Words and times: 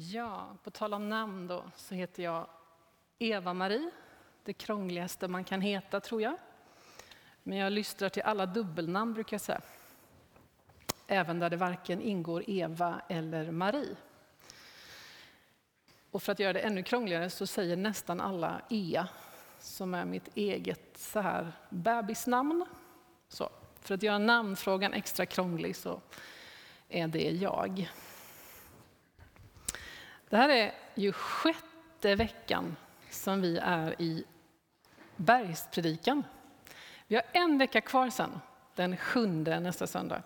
Ja, 0.00 0.56
på 0.62 0.70
tal 0.70 0.94
om 0.94 1.08
namn 1.08 1.46
då, 1.46 1.64
så 1.76 1.94
heter 1.94 2.22
jag 2.22 2.46
Eva-Marie. 3.18 3.90
Det 4.44 4.52
krångligaste 4.52 5.28
man 5.28 5.44
kan 5.44 5.60
heta, 5.60 6.00
tror 6.00 6.22
jag. 6.22 6.36
Men 7.42 7.58
jag 7.58 7.72
lystrar 7.72 8.08
till 8.08 8.22
alla 8.22 8.46
dubbelnamn, 8.46 9.14
brukar 9.14 9.34
jag 9.34 9.40
säga. 9.40 9.60
Även 11.06 11.38
där 11.38 11.50
det 11.50 11.56
varken 11.56 12.00
ingår 12.00 12.44
Eva 12.46 13.00
eller 13.08 13.50
Marie. 13.50 13.96
Och 16.10 16.22
för 16.22 16.32
att 16.32 16.38
göra 16.38 16.52
det 16.52 16.60
ännu 16.60 16.82
krångligare 16.82 17.30
så 17.30 17.46
säger 17.46 17.76
nästan 17.76 18.20
alla 18.20 18.60
Ea, 18.70 19.08
som 19.60 19.94
är 19.94 20.04
mitt 20.04 20.36
eget 20.36 20.98
så 20.98 21.20
här 21.20 21.52
bebisnamn. 21.70 22.66
Så, 23.28 23.50
för 23.80 23.94
att 23.94 24.02
göra 24.02 24.18
namnfrågan 24.18 24.92
extra 24.92 25.26
krånglig 25.26 25.76
så 25.76 26.00
är 26.88 27.08
det 27.08 27.30
jag. 27.30 27.90
Det 30.28 30.36
här 30.36 30.48
är 30.48 30.74
ju 30.94 31.12
sjätte 31.12 32.14
veckan 32.14 32.76
som 33.10 33.40
vi 33.40 33.58
är 33.58 34.02
i 34.02 34.24
bergspredikan. 35.16 36.24
Vi 37.06 37.16
har 37.16 37.24
en 37.32 37.58
vecka 37.58 37.80
kvar 37.80 38.10
sen, 38.10 38.40
den 38.74 38.96
sjunde 38.96 39.60
nästa 39.60 39.86
söndag. 39.86 40.22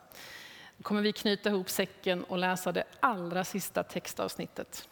Då 0.77 0.83
kommer 0.83 1.03
vi 1.03 1.13
knyta 1.13 1.49
ihop 1.49 1.71
säcken 1.71 2.25
och 2.25 2.39
läsa 2.39 2.73
det 2.73 2.85
allra 3.01 3.45
sista 3.45 3.83
textavsnittet. 3.83 4.89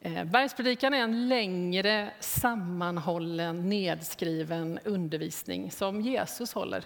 Eh, 0.00 0.24
bergspredikan 0.24 0.94
är 0.94 1.00
en 1.00 1.28
längre 1.28 2.10
sammanhållen, 2.20 3.68
nedskriven 3.68 4.78
undervisning 4.84 5.70
som 5.70 6.00
Jesus 6.00 6.52
håller. 6.52 6.84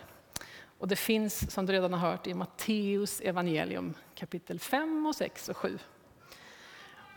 Och 0.79 0.89
det 0.89 0.97
finns, 0.97 1.53
som 1.53 1.67
du 1.67 1.73
redan 1.73 1.93
har 1.93 2.11
hört, 2.11 2.27
i 2.27 2.35
Matteus 2.35 3.21
evangelium 3.21 3.95
kapitel 4.15 4.59
5, 4.59 5.07
och 5.07 5.17
6 5.17 5.49
och 5.49 5.57
7. 5.57 5.79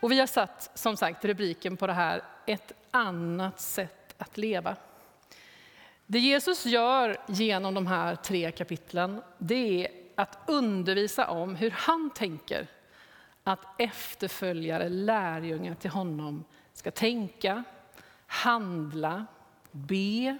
Och 0.03 0.11
vi 0.11 0.19
har 0.19 0.27
satt 0.27 0.71
som 0.73 0.97
sagt 0.97 1.25
rubriken 1.25 1.77
på 1.77 1.87
det 1.87 1.93
här, 1.93 2.23
ett 2.45 2.71
annat 2.91 3.59
sätt 3.59 4.15
att 4.17 4.37
leva. 4.37 4.75
Det 6.05 6.19
Jesus 6.19 6.65
gör 6.65 7.17
genom 7.27 7.73
de 7.73 7.87
här 7.87 8.15
tre 8.15 8.51
kapitlen, 8.51 9.21
det 9.37 9.85
är 9.85 9.91
att 10.15 10.37
undervisa 10.47 11.29
om 11.29 11.55
hur 11.55 11.71
han 11.71 12.09
tänker 12.09 12.67
att 13.43 13.81
efterföljare, 13.81 14.89
lärjungar 14.89 15.75
till 15.75 15.91
honom 15.91 16.43
ska 16.73 16.91
tänka, 16.91 17.63
handla, 18.27 19.25
be 19.71 20.37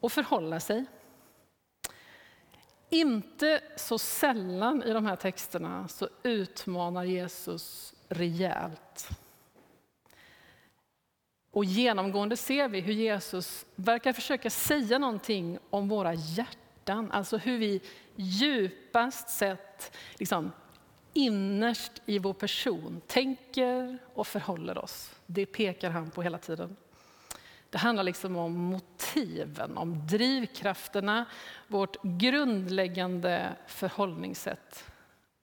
och 0.00 0.12
förhålla 0.12 0.60
sig. 0.60 0.84
Inte 2.88 3.60
så 3.76 3.98
sällan 3.98 4.82
i 4.82 4.92
de 4.92 5.06
här 5.06 5.16
texterna 5.16 5.88
så 5.88 6.08
utmanar 6.22 7.04
Jesus 7.04 7.94
rejält. 8.08 9.08
Och 11.50 11.64
genomgående 11.64 12.36
ser 12.36 12.68
vi 12.68 12.80
hur 12.80 12.92
Jesus 12.92 13.66
verkar 13.74 14.12
försöka 14.12 14.50
säga 14.50 14.98
någonting 14.98 15.58
om 15.70 15.88
våra 15.88 16.14
hjärtan, 16.14 17.10
alltså 17.12 17.36
hur 17.36 17.58
vi 17.58 17.80
djupast 18.16 19.30
sett, 19.30 19.96
liksom, 20.18 20.52
innerst 21.12 21.92
i 22.06 22.18
vår 22.18 22.32
person 22.32 23.00
tänker 23.06 23.98
och 24.14 24.26
förhåller 24.26 24.78
oss. 24.78 25.14
Det 25.26 25.46
pekar 25.46 25.90
han 25.90 26.10
på 26.10 26.22
hela 26.22 26.38
tiden. 26.38 26.76
Det 27.70 27.78
handlar 27.78 28.04
liksom 28.04 28.36
om 28.36 28.52
motiven, 28.52 29.78
om 29.78 30.06
drivkrafterna, 30.06 31.24
vårt 31.66 31.96
grundläggande 32.02 33.56
förhållningssätt. 33.66 34.84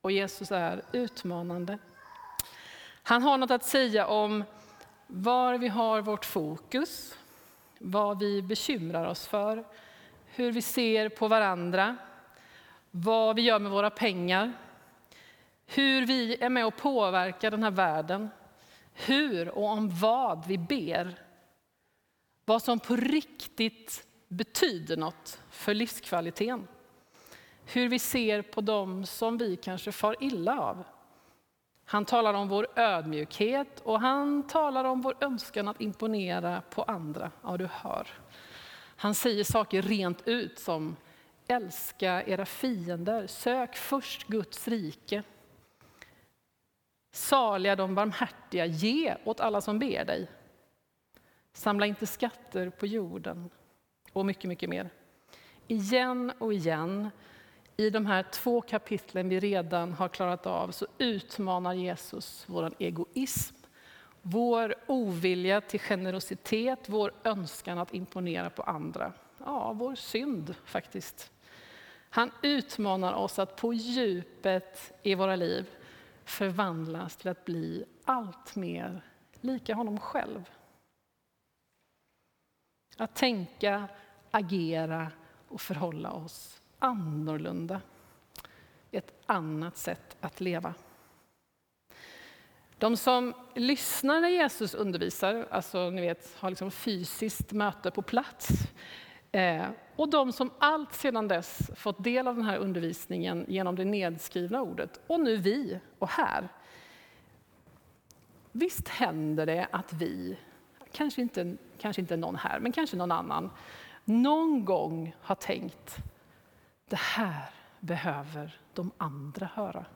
Och 0.00 0.12
Jesus 0.12 0.52
är 0.52 0.82
utmanande. 0.92 1.78
Han 3.08 3.22
har 3.22 3.38
något 3.38 3.50
att 3.50 3.64
säga 3.64 4.06
om 4.06 4.44
var 5.06 5.58
vi 5.58 5.68
har 5.68 6.00
vårt 6.00 6.24
fokus, 6.24 7.18
vad 7.78 8.18
vi 8.18 8.42
bekymrar 8.42 9.06
oss 9.06 9.26
för, 9.26 9.64
hur 10.24 10.52
vi 10.52 10.62
ser 10.62 11.08
på 11.08 11.28
varandra, 11.28 11.96
vad 12.90 13.36
vi 13.36 13.42
gör 13.42 13.58
med 13.58 13.72
våra 13.72 13.90
pengar, 13.90 14.52
hur 15.66 16.06
vi 16.06 16.36
är 16.42 16.48
med 16.48 16.66
och 16.66 16.76
påverkar 16.76 17.50
den 17.50 17.62
här 17.62 17.70
världen, 17.70 18.28
hur 18.92 19.48
och 19.48 19.64
om 19.64 19.88
vad 19.98 20.46
vi 20.46 20.58
ber, 20.58 21.14
vad 22.44 22.62
som 22.62 22.78
på 22.78 22.96
riktigt 22.96 24.06
betyder 24.28 24.96
något 24.96 25.40
för 25.50 25.74
livskvaliteten, 25.74 26.68
hur 27.64 27.88
vi 27.88 27.98
ser 27.98 28.42
på 28.42 28.60
dem 28.60 29.06
som 29.06 29.38
vi 29.38 29.56
kanske 29.56 29.92
far 29.92 30.16
illa 30.20 30.60
av 30.60 30.84
han 31.88 32.04
talar 32.04 32.34
om 32.34 32.48
vår 32.48 32.66
ödmjukhet 32.76 33.80
och 33.80 34.00
han 34.00 34.46
talar 34.46 34.84
om 34.84 35.00
vår 35.00 35.16
önskan 35.20 35.68
att 35.68 35.80
imponera 35.80 36.62
på 36.70 36.82
andra. 36.82 37.30
Ja, 37.42 37.56
du 37.56 37.68
hör. 37.72 38.08
Han 38.96 39.14
säger 39.14 39.44
saker 39.44 39.82
rent 39.82 40.28
ut 40.28 40.58
som 40.58 40.96
älska 41.48 42.22
era 42.22 42.46
fiender, 42.46 43.26
sök 43.26 43.76
först 43.76 44.26
Guds 44.26 44.68
rike. 44.68 45.22
Saliga 47.12 47.76
de 47.76 47.94
barmhärtiga, 47.94 48.66
ge 48.66 49.16
åt 49.24 49.40
alla 49.40 49.60
som 49.60 49.78
ber 49.78 50.04
dig. 50.04 50.30
Samla 51.52 51.86
inte 51.86 52.06
skatter 52.06 52.70
på 52.70 52.86
jorden 52.86 53.50
och 54.12 54.26
mycket, 54.26 54.48
mycket 54.48 54.68
mer. 54.68 54.90
Igen 55.66 56.32
och 56.38 56.52
igen 56.52 57.10
i 57.76 57.90
de 57.90 58.06
här 58.06 58.22
två 58.22 58.60
kapitlen 58.60 59.28
vi 59.28 59.40
redan 59.40 59.92
har 59.92 60.08
klarat 60.08 60.46
av 60.46 60.70
så 60.70 60.86
utmanar 60.98 61.72
Jesus 61.72 62.44
vår 62.48 62.72
egoism, 62.78 63.56
vår 64.22 64.74
ovilja 64.86 65.60
till 65.60 65.80
generositet, 65.80 66.78
vår 66.86 67.12
önskan 67.24 67.78
att 67.78 67.94
imponera 67.94 68.50
på 68.50 68.62
andra. 68.62 69.12
Ja, 69.38 69.72
vår 69.72 69.94
synd 69.94 70.54
faktiskt. 70.64 71.32
Han 72.10 72.30
utmanar 72.42 73.12
oss 73.12 73.38
att 73.38 73.56
på 73.56 73.72
djupet 73.72 74.92
i 75.02 75.14
våra 75.14 75.36
liv 75.36 75.70
förvandlas 76.24 77.16
till 77.16 77.30
att 77.30 77.44
bli 77.44 77.84
allt 78.04 78.56
mer 78.56 79.02
lika 79.40 79.74
honom 79.74 80.00
själv. 80.00 80.50
Att 82.96 83.14
tänka, 83.14 83.88
agera 84.30 85.10
och 85.48 85.60
förhålla 85.60 86.12
oss 86.12 86.60
annorlunda. 86.78 87.80
Ett 88.90 89.12
annat 89.26 89.76
sätt 89.76 90.16
att 90.20 90.40
leva. 90.40 90.74
De 92.78 92.96
som 92.96 93.34
lyssnar 93.54 94.20
när 94.20 94.28
Jesus 94.28 94.74
undervisar, 94.74 95.46
alltså 95.50 95.90
ni 95.90 96.00
vet, 96.00 96.36
har 96.38 96.50
liksom 96.50 96.70
fysiskt 96.70 97.52
möte 97.52 97.90
på 97.90 98.02
plats, 98.02 98.48
eh, 99.32 99.66
och 99.96 100.10
de 100.10 100.32
som 100.32 100.50
allt 100.58 100.94
sedan 100.94 101.28
dess 101.28 101.70
fått 101.76 102.04
del 102.04 102.28
av 102.28 102.36
den 102.36 102.44
här 102.44 102.58
undervisningen 102.58 103.44
genom 103.48 103.76
det 103.76 103.84
nedskrivna 103.84 104.62
ordet, 104.62 105.00
och 105.06 105.20
nu 105.20 105.36
vi 105.36 105.80
och 105.98 106.08
här. 106.08 106.48
Visst 108.52 108.88
händer 108.88 109.46
det 109.46 109.68
att 109.70 109.92
vi, 109.92 110.38
kanske 110.92 111.22
inte, 111.22 111.56
kanske 111.78 112.02
inte 112.02 112.16
någon 112.16 112.36
här, 112.36 112.60
men 112.60 112.72
kanske 112.72 112.96
någon 112.96 113.12
annan, 113.12 113.50
någon 114.04 114.64
gång 114.64 115.16
har 115.20 115.34
tänkt 115.34 115.96
det 116.88 116.96
här 116.96 117.50
behöver 117.80 118.60
de 118.74 118.90
andra 118.98 119.46
höra. 119.54 119.86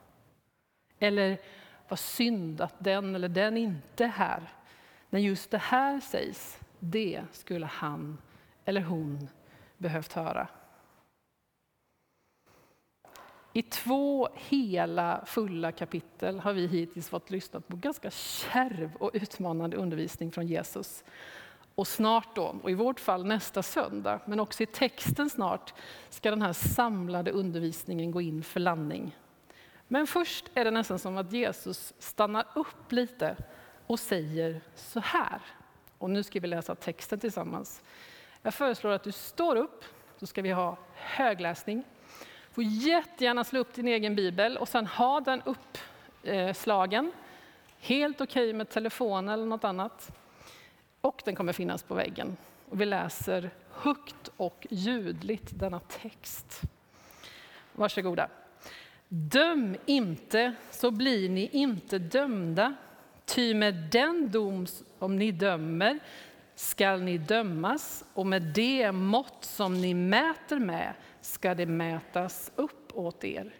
Eller 0.99 1.39
vad 1.89 1.99
synd 1.99 2.61
att 2.61 2.75
den 2.79 3.15
eller 3.15 3.29
den 3.29 3.57
inte 3.57 4.05
är 4.05 4.09
här. 4.09 4.53
När 5.11 5.21
just 5.21 5.51
det 5.51 5.59
här 5.59 6.01
sägs, 6.01 6.59
det 6.79 7.25
skulle 7.33 7.67
han 7.67 8.19
eller 8.65 8.81
hon 8.81 9.29
behövt 9.79 10.13
höra. 10.13 10.49
I 13.53 13.63
två 13.63 14.29
hela 14.35 15.25
fulla 15.27 15.73
kapitel 15.73 16.41
har 16.41 16.53
vi 16.53 16.67
hittills 16.67 17.09
fått 17.09 17.31
lyssna 17.31 17.61
på 17.61 17.77
ganska 17.77 18.11
kärv 18.11 18.97
och 18.97 19.11
utmanande 19.15 19.77
undervisning 19.77 20.33
från 20.33 20.47
Jesus. 20.47 21.05
Och 21.81 21.89
snart 21.89 22.37
då, 22.37 22.57
och 22.63 22.71
i 22.71 22.75
vårt 22.75 23.01
fall 23.01 23.27
nästa 23.27 23.63
söndag, 23.63 24.21
men 24.25 24.41
också 24.41 24.63
i 24.63 24.67
texten 24.67 25.31
snart, 25.31 25.75
ska 26.11 26.31
den 26.31 26.43
här 26.43 26.53
samlade 26.53 27.31
undervisningen 27.31 28.11
gå 28.11 28.21
in 28.21 28.43
för 28.43 28.61
landning. 28.61 29.17
Men 29.89 30.07
först 30.07 30.51
är 30.55 30.65
det 30.65 30.71
nästan 30.71 30.99
som 30.99 31.19
att 31.19 31.33
Jesus 31.33 31.93
stannar 31.99 32.47
upp 32.55 32.93
lite 32.93 33.37
och 33.87 34.01
säger 34.01 34.61
så 34.75 35.01
här. 35.01 35.41
Och 35.99 36.11
nu 36.11 36.23
ska 36.23 36.41
vi 36.41 36.47
läsa 36.47 36.75
texten 36.75 37.19
tillsammans. 37.19 37.83
Jag 38.43 38.55
föreslår 38.55 38.91
att 38.91 39.03
du 39.03 39.13
står 39.13 39.57
upp, 39.57 39.85
så 40.17 40.27
ska 40.27 40.43
vi 40.43 40.51
ha 40.51 40.77
högläsning. 40.95 41.83
Du 42.49 42.55
får 42.55 42.65
jättegärna 42.65 43.45
slå 43.45 43.61
upp 43.61 43.75
din 43.75 43.89
egen 43.89 44.17
bibel 44.17 44.57
och 44.57 44.69
sen 44.69 44.87
ha 44.87 45.21
den 45.21 45.43
uppslagen. 46.23 47.13
Helt 47.79 48.21
okej 48.21 48.45
okay 48.45 48.55
med 48.55 48.69
telefon 48.69 49.29
eller 49.29 49.47
något 49.47 49.65
annat 49.65 50.20
och 51.01 51.23
den 51.25 51.35
kommer 51.35 51.53
finnas 51.53 51.83
på 51.83 51.95
väggen. 51.95 52.37
Och 52.69 52.81
vi 52.81 52.85
läser 52.85 53.51
högt 53.71 54.31
och 54.37 54.67
ljudligt 54.71 55.59
denna 55.59 55.81
text. 55.81 56.61
Varsågoda. 57.73 58.29
Döm 59.09 59.77
inte, 59.87 60.55
så 60.71 60.91
blir 60.91 61.29
ni 61.29 61.49
inte 61.53 61.99
dömda. 61.99 62.75
Ty 63.25 63.55
med 63.55 63.75
den 63.75 64.31
dom 64.31 64.67
som 64.99 65.17
ni 65.17 65.33
dömer 65.33 65.99
skall 66.55 67.03
ni 67.03 67.19
dömas 67.19 68.05
och 68.15 68.27
med 68.27 68.43
det 68.43 68.93
mått 68.93 69.45
som 69.45 69.81
ni 69.81 69.95
mäter 69.95 70.59
med 70.59 70.93
ska 71.21 71.55
det 71.55 71.67
mätas 71.67 72.53
upp 72.57 72.97
åt 72.97 73.25
er. 73.25 73.55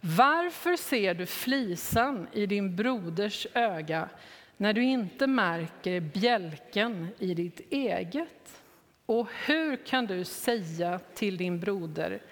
Varför 0.00 0.76
ser 0.76 1.14
du 1.14 1.26
flisan 1.26 2.26
i 2.32 2.46
din 2.46 2.76
broders 2.76 3.46
öga 3.54 4.08
när 4.56 4.72
du 4.72 4.82
inte 4.82 5.26
märker 5.26 6.00
bjälken 6.00 7.08
i 7.18 7.34
ditt 7.34 7.60
eget? 7.72 8.62
Och 9.06 9.28
hur 9.46 9.76
kan 9.76 10.06
du 10.06 10.24
säga 10.24 11.00
till 11.14 11.36
din 11.36 11.60
broder, 11.60 12.22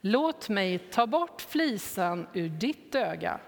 låt 0.00 0.48
mig 0.48 0.78
ta 0.78 1.06
bort 1.06 1.40
flisan 1.40 2.26
ur 2.32 2.48
ditt 2.48 2.94
öga, 2.94 3.40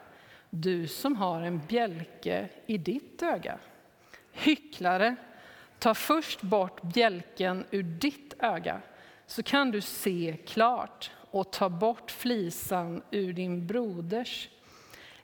du 0.50 0.86
som 0.86 1.16
har 1.16 1.42
en 1.42 1.60
bjälke 1.68 2.48
i 2.66 2.78
ditt 2.78 3.22
öga? 3.22 3.58
Hycklare, 4.32 5.16
ta 5.78 5.94
först 5.94 6.42
bort 6.42 6.82
bjälken 6.82 7.64
ur 7.70 7.82
ditt 7.82 8.34
öga, 8.38 8.80
så 9.26 9.42
kan 9.42 9.70
du 9.70 9.80
se 9.80 10.36
klart 10.46 11.10
och 11.30 11.52
ta 11.52 11.68
bort 11.68 12.10
flisan 12.10 13.02
ur 13.10 13.32
din 13.32 13.66
broders. 13.66 14.48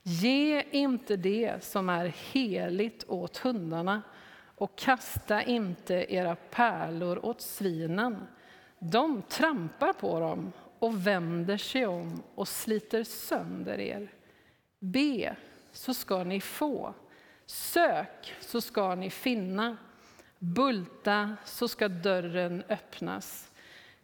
Ge 0.09 0.63
inte 0.71 1.17
det 1.17 1.65
som 1.65 1.89
är 1.89 2.07
heligt 2.33 3.05
åt 3.09 3.37
hundarna 3.37 4.03
och 4.57 4.77
kasta 4.79 5.43
inte 5.43 6.15
era 6.15 6.37
pärlor 6.37 7.27
åt 7.27 7.41
svinen. 7.41 8.27
De 8.79 9.23
trampar 9.23 9.93
på 9.93 10.21
dem 10.21 10.53
och 10.79 11.07
vänder 11.07 11.57
sig 11.57 11.87
om 11.87 12.23
och 12.35 12.49
sliter 12.49 13.05
sönder 13.05 13.81
er. 13.81 14.13
Be, 14.79 15.37
så 15.73 15.95
ska 15.95 16.25
ni 16.25 16.41
få. 16.41 16.95
Sök, 17.47 18.35
så 18.41 18.61
ska 18.61 18.95
ni 18.95 19.11
finna. 19.11 19.77
Bulta, 20.39 21.37
så 21.45 21.69
ska 21.69 21.89
dörren 21.89 22.63
öppnas. 22.69 23.51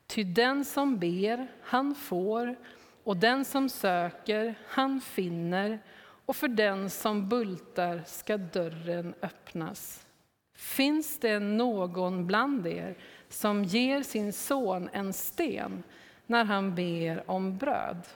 Ty 0.07 0.25
den 0.25 0.65
som 0.65 0.99
ber, 0.99 1.53
han 1.63 1.95
får, 1.95 2.57
och 3.05 3.17
den 3.17 3.45
som 3.45 3.69
söker, 3.69 4.55
han 4.67 5.01
finner, 5.01 5.79
och 6.27 6.37
för 6.37 6.49
den 6.49 6.91
som 6.91 7.29
bultar 7.29 8.03
ska 8.07 8.37
dörren 8.37 9.15
öppnas. 9.23 10.07
Finns 10.55 11.19
det 11.19 11.39
någon 11.39 12.27
bland 12.27 12.67
er 12.67 12.97
som 13.29 13.65
ger 13.65 14.03
sin 14.03 14.33
son 14.33 14.89
en 14.93 15.13
sten 15.13 15.83
när 16.27 16.45
han 16.45 16.75
ber 16.75 17.31
om 17.31 17.57
bröd, 17.57 18.07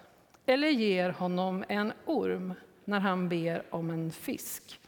eller 0.47 0.69
ger 0.69 1.11
honom 1.11 1.65
en 1.69 1.93
orm 2.05 2.55
när 2.85 3.01
han 3.01 3.29
ber 3.29 3.63
om 3.71 3.91
en 3.91 4.13
fisk? 4.13 4.81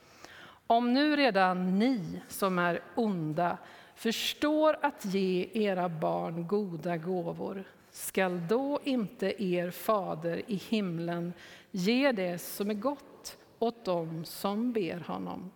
Om 0.67 0.93
nu 0.93 1.17
redan 1.17 1.79
ni 1.79 2.23
som 2.29 2.59
är 2.59 2.81
onda 2.95 3.59
förstår 3.95 4.79
att 4.83 5.05
ge 5.05 5.49
era 5.53 5.89
barn 5.89 6.47
goda 6.47 6.97
gåvor, 6.97 7.65
skall 7.99 8.41
då 8.49 8.81
inte 8.85 9.43
er 9.45 9.71
fader 9.71 10.43
i 10.47 10.55
himlen 10.55 11.33
ge 11.71 12.13
det 12.13 12.39
som 12.39 12.71
är 12.71 12.75
gott 12.75 13.39
åt 13.59 13.85
dem 13.85 14.25
som 14.25 14.73
ber 14.73 15.01
honom? 15.01 15.51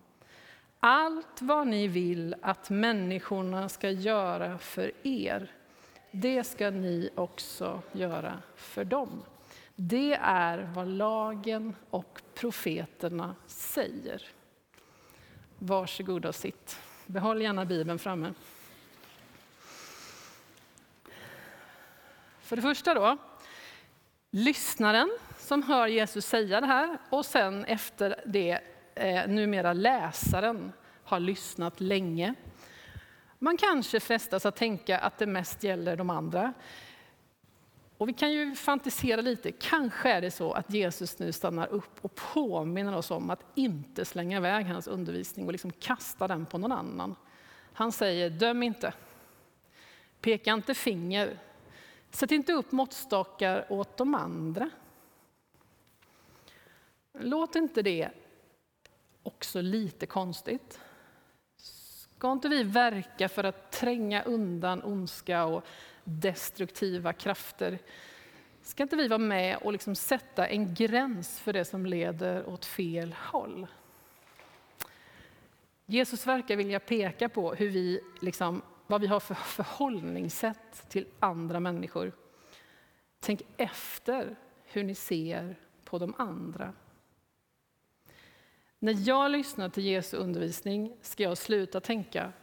Allt 0.79 1.41
vad 1.41 1.67
ni 1.67 1.87
vill 1.87 2.35
att 2.41 2.69
människorna 2.69 3.69
ska 3.69 3.89
göra 3.89 4.57
för 4.57 4.91
er, 5.03 5.51
det 6.11 6.43
ska 6.43 6.69
ni 6.69 7.09
också 7.15 7.81
göra 7.91 8.41
för 8.55 8.85
dem. 8.85 9.23
Det 9.75 10.13
är 10.21 10.71
vad 10.75 10.87
lagen 10.87 11.75
och 11.89 12.21
profeterna 12.33 13.35
säger. 13.47 14.21
Varsågod 15.59 16.25
och 16.25 16.35
sitt. 16.35 16.79
Behåll 17.05 17.41
gärna 17.41 17.65
Bibeln 17.65 17.99
framme. 17.99 18.33
För 22.43 22.55
det 22.55 22.61
första 22.61 22.93
då, 22.93 23.17
lyssnaren 24.31 25.17
som 25.37 25.63
hör 25.63 25.87
Jesus 25.87 26.25
säga 26.25 26.61
det 26.61 26.67
här 26.67 26.97
och 27.09 27.25
sen 27.25 27.65
efter 27.65 28.23
det 28.25 28.59
eh, 28.95 29.27
numera 29.27 29.73
läsaren 29.73 30.71
har 31.03 31.19
lyssnat 31.19 31.81
länge. 31.81 32.33
Man 33.39 33.57
kanske 33.57 33.99
frestas 33.99 34.45
att 34.45 34.55
tänka 34.55 34.99
att 34.99 35.17
det 35.17 35.25
mest 35.25 35.63
gäller 35.63 35.97
de 35.97 36.09
andra. 36.09 36.53
Och 37.97 38.09
vi 38.09 38.13
kan 38.13 38.31
ju 38.31 38.55
fantisera 38.55 39.21
lite. 39.21 39.51
Kanske 39.51 40.11
är 40.11 40.21
det 40.21 40.31
så 40.31 40.53
att 40.53 40.73
Jesus 40.73 41.19
nu 41.19 41.31
stannar 41.31 41.67
upp 41.67 42.05
och 42.05 42.15
påminner 42.15 42.95
oss 42.95 43.11
om 43.11 43.29
att 43.29 43.43
inte 43.55 44.05
slänga 44.05 44.37
iväg 44.37 44.65
hans 44.65 44.87
undervisning 44.87 45.45
och 45.45 45.51
liksom 45.51 45.71
kasta 45.71 46.27
den 46.27 46.45
på 46.45 46.57
någon 46.57 46.71
annan. 46.71 47.15
Han 47.73 47.91
säger, 47.91 48.29
döm 48.29 48.63
inte. 48.63 48.93
Peka 50.21 50.53
inte 50.53 50.73
finger. 50.73 51.39
Sätt 52.13 52.31
inte 52.31 52.53
upp 52.53 52.71
måttstockar 52.71 53.65
åt 53.69 53.97
de 53.97 54.15
andra. 54.15 54.69
Låt 57.19 57.55
inte 57.55 57.81
det 57.81 58.09
också 59.23 59.61
lite 59.61 60.05
konstigt? 60.05 60.79
Ska 61.57 62.31
inte 62.31 62.49
vi 62.49 62.63
verka 62.63 63.29
för 63.29 63.43
att 63.43 63.71
tränga 63.71 64.23
undan 64.23 64.83
ondska 64.83 65.45
och 65.45 65.63
destruktiva 66.03 67.13
krafter? 67.13 67.79
Ska 68.61 68.83
inte 68.83 68.95
vi 68.95 69.07
vara 69.07 69.19
med 69.19 69.57
och 69.57 69.71
liksom 69.71 69.95
sätta 69.95 70.47
en 70.47 70.73
gräns 70.73 71.39
för 71.39 71.53
det 71.53 71.65
som 71.65 71.85
leder 71.85 72.49
åt 72.49 72.65
fel 72.65 73.15
håll? 73.19 73.67
Jesus 75.85 76.27
verkar 76.27 76.55
vilja 76.55 76.79
peka 76.79 77.29
på 77.29 77.53
hur 77.53 77.69
vi, 77.69 77.99
liksom, 78.21 78.61
vad 78.87 79.01
vi 79.01 79.07
har 79.07 79.19
för 79.19 79.35
förhållningssätt 79.35 80.89
till 80.89 81.07
andra 81.19 81.59
människor. 81.59 82.11
Tänk 83.19 83.41
efter 83.57 84.35
hur 84.63 84.83
ni 84.83 84.95
ser 84.95 85.55
på 85.83 85.99
de 85.99 86.13
andra. 86.17 86.73
När 88.79 89.07
jag 89.07 89.31
lyssnar 89.31 89.69
till 89.69 89.85
Jesu 89.85 90.17
undervisning 90.17 90.97
ska 91.01 91.23
jag 91.23 91.37
sluta 91.37 91.79
tänka, 91.79 92.33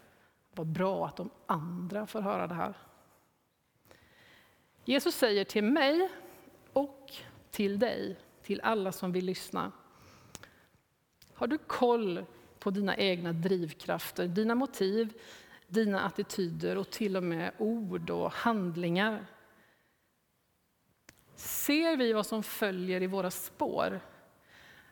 vad 0.55 0.67
bra 0.67 1.07
att 1.07 1.17
de 1.17 1.31
andra 1.47 2.07
får 2.07 2.21
höra 2.21 2.47
det 2.47 2.55
här. 2.55 2.75
Jesus 4.85 5.15
säger 5.15 5.45
till 5.45 5.65
mig 5.65 6.09
och 6.73 7.13
till 7.51 7.79
dig, 7.79 8.19
till 8.43 8.61
alla 8.61 8.93
som 8.93 9.13
vill 9.13 9.25
lyssna. 9.25 9.73
Har 11.35 11.47
du 11.47 11.59
koll 11.59 12.25
på 12.59 12.71
dina 12.71 12.97
egna 12.97 13.33
drivkrafter, 13.33 14.27
dina 14.27 14.55
motiv, 14.55 15.13
dina 15.71 16.01
attityder 16.01 16.77
och 16.79 16.91
till 16.91 17.17
och 17.17 17.23
med 17.23 17.53
ord 17.59 18.11
och 18.11 18.33
handlingar? 18.33 19.27
Ser 21.37 21.97
vi 21.97 22.13
vad 22.13 22.27
som 22.27 22.43
följer 22.43 23.03
i 23.03 23.07
våra 23.07 23.31
spår? 23.31 24.01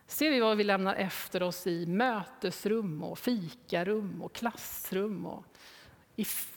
Ser 0.06 0.30
vi 0.30 0.40
vad 0.40 0.56
vi 0.56 0.64
lämnar 0.64 0.94
efter 0.94 1.42
oss 1.42 1.66
i 1.66 1.86
mötesrum 1.86 3.02
och 3.02 3.18
fikarum 3.18 4.22
och 4.22 4.32
klassrum 4.32 5.26
och 5.26 5.44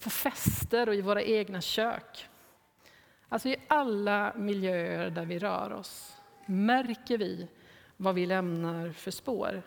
på 0.04 0.10
fester 0.10 0.90
och 0.90 0.96
i 0.96 1.02
våra 1.02 1.22
egna 1.22 1.62
kök? 1.62 2.30
Alltså 3.30 3.50
i 3.50 3.56
alla 3.68 4.34
miljöer 4.36 5.10
där 5.10 5.26
vi 5.26 5.40
rör 5.40 5.74
oss 5.74 6.18
märker 6.46 7.18
vi 7.18 7.48
vad 7.98 8.16
vi 8.16 8.26
lämnar 8.26 8.92
för 8.92 9.12
spår. 9.12 9.64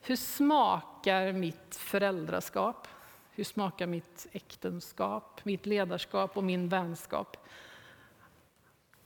Hur 0.00 0.16
smakar 0.16 1.32
mitt 1.32 1.76
föräldraskap? 1.76 2.88
Hur 3.36 3.44
smakar 3.44 3.86
mitt 3.86 4.26
äktenskap, 4.32 5.44
mitt 5.44 5.66
ledarskap 5.66 6.36
och 6.36 6.44
min 6.44 6.68
vänskap? 6.68 7.36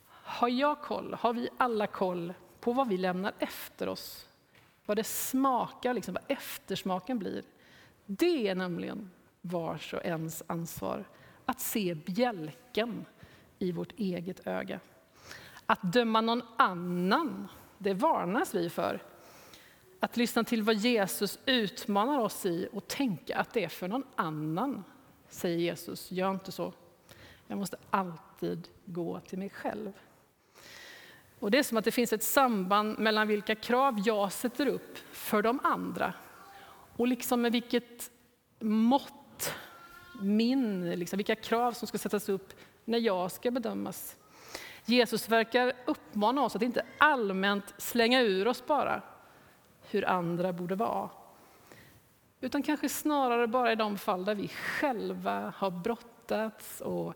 Har 0.08 0.48
jag 0.48 0.80
koll? 0.82 1.14
Har 1.20 1.32
vi 1.32 1.48
alla 1.56 1.86
koll 1.86 2.34
på 2.60 2.72
vad 2.72 2.88
vi 2.88 2.96
lämnar 2.96 3.32
efter 3.38 3.88
oss? 3.88 4.28
Vad 4.86 4.96
det 4.96 5.04
smakar, 5.04 5.94
liksom, 5.94 6.14
vad 6.14 6.24
eftersmaken 6.28 7.18
blir. 7.18 7.42
Det 8.06 8.48
är 8.48 8.54
nämligen 8.54 9.10
vars 9.40 9.94
och 9.94 10.04
ens 10.04 10.42
ansvar. 10.46 11.04
Att 11.44 11.60
se 11.60 11.94
bjälken 11.94 13.04
i 13.58 13.72
vårt 13.72 13.92
eget 13.96 14.46
öga. 14.46 14.80
Att 15.66 15.92
döma 15.92 16.20
någon 16.20 16.42
annan, 16.56 17.48
det 17.78 17.94
varnas 17.94 18.54
vi 18.54 18.70
för. 18.70 19.02
Att 20.00 20.16
lyssna 20.16 20.44
till 20.44 20.62
vad 20.62 20.74
Jesus 20.74 21.38
utmanar 21.46 22.18
oss 22.18 22.46
i 22.46 22.68
och 22.72 22.88
tänka 22.88 23.36
att 23.36 23.52
det 23.52 23.64
är 23.64 23.68
för 23.68 23.88
någon 23.88 24.04
annan, 24.16 24.84
säger 25.28 25.58
Jesus. 25.58 26.10
Gör 26.10 26.30
inte 26.30 26.52
så. 26.52 26.72
Jag 27.46 27.58
måste 27.58 27.76
alltid 27.90 28.68
gå 28.84 29.20
till 29.20 29.38
mig 29.38 29.50
själv. 29.50 29.92
Och 31.38 31.50
Det 31.50 31.58
är 31.58 31.62
som 31.62 31.78
att 31.78 31.84
det 31.84 31.90
finns 31.90 32.12
ett 32.12 32.22
samband 32.22 32.98
mellan 32.98 33.28
vilka 33.28 33.54
krav 33.54 34.02
jag 34.04 34.32
sätter 34.32 34.66
upp 34.66 34.98
för 35.12 35.42
de 35.42 35.60
andra 35.64 36.14
och 36.96 37.06
liksom 37.06 37.42
med 37.42 37.52
vilket 37.52 38.10
mått, 38.60 39.54
min, 40.20 40.90
liksom, 40.90 41.16
vilka 41.16 41.34
krav 41.34 41.72
som 41.72 41.88
ska 41.88 41.98
sättas 41.98 42.28
upp 42.28 42.54
när 42.84 42.98
jag 42.98 43.32
ska 43.32 43.50
bedömas. 43.50 44.16
Jesus 44.84 45.28
verkar 45.28 45.72
uppmana 45.86 46.42
oss 46.42 46.56
att 46.56 46.62
inte 46.62 46.86
allmänt 46.98 47.74
slänga 47.78 48.20
ur 48.20 48.48
oss 48.48 48.66
bara 48.66 49.02
hur 49.90 50.08
andra 50.08 50.52
borde 50.52 50.74
vara. 50.74 51.10
Utan 52.40 52.62
kanske 52.62 52.88
snarare 52.88 53.46
bara 53.46 53.72
i 53.72 53.76
de 53.76 53.98
fall 53.98 54.24
där 54.24 54.34
vi 54.34 54.48
själva 54.48 55.52
har 55.56 55.70
brottats 55.70 56.80
och 56.80 57.14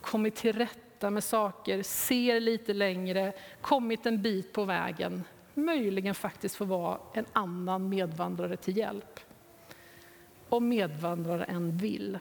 kommit 0.00 0.34
till 0.34 0.52
rätta 0.52 1.10
med 1.10 1.24
saker, 1.24 1.82
ser 1.82 2.40
lite 2.40 2.74
längre, 2.74 3.32
kommit 3.60 4.06
en 4.06 4.22
bit 4.22 4.52
på 4.52 4.64
vägen, 4.64 5.24
möjligen 5.54 6.14
faktiskt 6.14 6.56
få 6.56 6.64
vara 6.64 6.98
en 7.12 7.26
annan 7.32 7.88
medvandrare 7.88 8.56
till 8.56 8.76
hjälp. 8.76 9.20
Om 10.48 10.68
medvandraren 10.68 11.76
vill. 11.76 12.18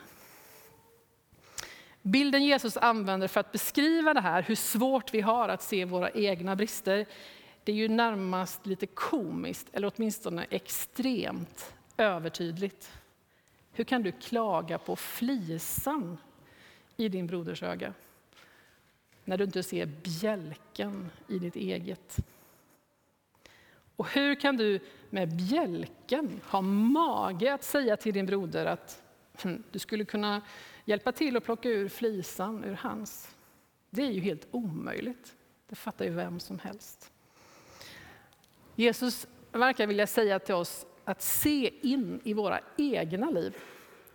Bilden 2.01 2.43
Jesus 2.43 2.77
använder 2.77 3.27
för 3.27 3.39
att 3.39 3.51
beskriva 3.51 4.13
det 4.13 4.21
här, 4.21 4.41
hur 4.41 4.55
svårt 4.55 5.13
vi 5.13 5.21
har 5.21 5.49
att 5.49 5.61
se 5.61 5.85
våra 5.85 6.09
egna 6.09 6.55
brister, 6.55 7.05
det 7.63 7.71
är 7.71 7.75
ju 7.75 7.87
närmast 7.87 8.65
lite 8.65 8.85
komiskt, 8.87 9.67
eller 9.73 9.91
åtminstone 9.95 10.45
extremt 10.49 11.73
övertydligt. 11.97 12.91
Hur 13.71 13.83
kan 13.83 14.03
du 14.03 14.11
klaga 14.11 14.77
på 14.77 14.95
flisan 14.95 16.17
i 16.97 17.09
din 17.09 17.27
broders 17.27 17.63
öga 17.63 17.93
när 19.23 19.37
du 19.37 19.43
inte 19.43 19.63
ser 19.63 19.85
bjälken 19.85 21.09
i 21.27 21.39
ditt 21.39 21.55
eget? 21.55 22.17
Och 23.95 24.07
hur 24.07 24.35
kan 24.35 24.57
du 24.57 24.79
med 25.09 25.35
bjälken 25.35 26.41
ha 26.45 26.61
mage 26.61 27.53
att 27.53 27.63
säga 27.63 27.97
till 27.97 28.13
din 28.13 28.25
broder 28.25 28.65
att 28.65 29.03
hm, 29.41 29.63
du 29.71 29.79
skulle 29.79 30.05
kunna 30.05 30.41
hjälpa 30.85 31.11
till 31.11 31.37
att 31.37 31.43
plocka 31.43 31.69
ur 31.69 31.89
flisan 31.89 32.63
ur 32.63 32.73
hans? 32.73 33.35
Det 33.89 34.01
är 34.01 34.11
ju 34.11 34.21
helt 34.21 34.47
omöjligt. 34.51 35.35
Det 35.67 35.75
fattar 35.75 36.05
ju 36.05 36.11
vem 36.11 36.39
som 36.39 36.59
helst. 36.59 37.12
Jesus 38.75 39.27
verkar 39.51 39.87
vilja 39.87 40.07
säga 40.07 40.39
till 40.39 40.55
oss 40.55 40.85
att 41.05 41.21
se 41.21 41.73
in 41.81 42.21
i 42.23 42.33
våra 42.33 42.59
egna 42.77 43.29
liv. 43.29 43.57